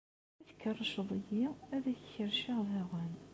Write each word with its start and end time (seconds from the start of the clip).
Ma 0.43 0.51
tkerrceḍ-iyi, 0.55 1.45
ad 1.75 1.85
k-kerrceɣ 1.97 2.59
daɣen. 2.71 3.13